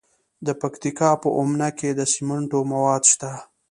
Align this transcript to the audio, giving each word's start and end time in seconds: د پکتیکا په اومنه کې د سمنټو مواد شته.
د 0.45 0.47
پکتیکا 0.61 1.09
په 1.21 1.29
اومنه 1.37 1.69
کې 1.79 1.89
د 1.93 2.01
سمنټو 2.13 2.59
مواد 2.71 3.03
شته. 3.11 3.31